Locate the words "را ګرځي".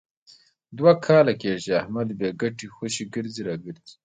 3.47-3.93